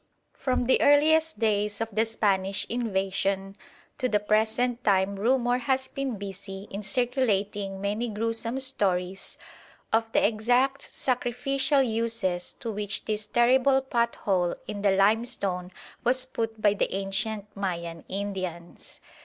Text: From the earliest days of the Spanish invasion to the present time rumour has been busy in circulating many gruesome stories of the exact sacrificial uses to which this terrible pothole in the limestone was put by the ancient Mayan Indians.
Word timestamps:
From 0.33 0.65
the 0.65 0.81
earliest 0.81 1.37
days 1.37 1.79
of 1.79 1.89
the 1.91 2.05
Spanish 2.05 2.65
invasion 2.69 3.55
to 3.99 4.09
the 4.09 4.19
present 4.19 4.83
time 4.83 5.15
rumour 5.15 5.59
has 5.59 5.87
been 5.89 6.17
busy 6.17 6.67
in 6.71 6.81
circulating 6.81 7.79
many 7.79 8.09
gruesome 8.09 8.57
stories 8.57 9.37
of 9.93 10.11
the 10.11 10.25
exact 10.27 10.81
sacrificial 10.91 11.83
uses 11.83 12.51
to 12.53 12.71
which 12.71 13.05
this 13.05 13.27
terrible 13.27 13.79
pothole 13.79 14.55
in 14.67 14.81
the 14.81 14.89
limestone 14.89 15.71
was 16.03 16.25
put 16.25 16.59
by 16.59 16.73
the 16.73 16.91
ancient 16.95 17.45
Mayan 17.55 18.03
Indians. 18.09 19.01